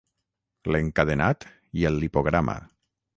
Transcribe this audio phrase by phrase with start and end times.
[0.75, 1.45] L'encadenat
[1.83, 2.57] i el lipograma.